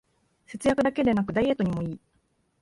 [0.47, 1.99] 節約だけでなくダイエットにもいい